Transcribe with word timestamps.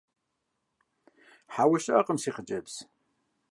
Хьэуэ, 1.53 1.77
щыӏэкъым, 1.83 2.17
си 2.19 2.29
хъыджэбз. 2.33 2.75